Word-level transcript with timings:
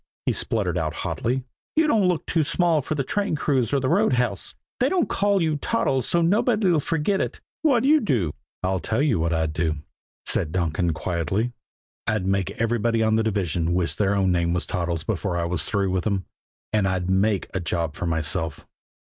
he 0.25 0.33
spluttered 0.33 0.79
out 0.79 0.95
hotly. 1.05 1.43
"You 1.75 1.85
don't 1.85 2.07
look 2.07 2.25
too 2.25 2.41
small 2.41 2.81
for 2.81 2.95
the 2.95 3.03
train 3.03 3.35
crews 3.35 3.71
or 3.71 3.79
the 3.79 3.87
roundhouse, 3.87 4.53
and 4.53 4.59
they 4.79 4.89
don't 4.89 5.07
call 5.07 5.43
you 5.43 5.57
Toddles 5.57 6.07
so's 6.07 6.23
nobody'll 6.25 6.79
forget 6.79 7.21
it. 7.21 7.39
What'd 7.61 7.87
you 7.87 7.99
do?" 7.99 8.33
"I'll 8.63 8.79
tell 8.79 9.03
you 9.03 9.19
what 9.19 9.31
I'd 9.31 9.53
do," 9.53 9.75
said 10.25 10.51
Donkin 10.51 10.91
quietly. 10.93 11.51
"I'd 12.07 12.25
make 12.25 12.49
everybody 12.59 13.03
on 13.03 13.15
the 13.15 13.21
division 13.21 13.75
wish 13.75 13.93
their 13.93 14.15
own 14.15 14.31
name 14.31 14.53
was 14.53 14.65
Toddles 14.65 15.03
before 15.03 15.37
I 15.37 15.45
was 15.45 15.65
through 15.65 15.91
with 15.91 16.05
them, 16.05 16.25
and 16.73 16.87
I'd 16.87 17.07
make 17.07 17.45
a 17.55 17.59
job 17.59 17.93
for 17.93 18.07
myself." 18.07 18.65